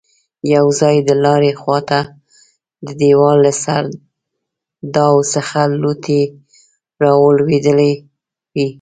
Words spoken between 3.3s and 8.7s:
له سرداو څخه لوټې رالوېدلې وې.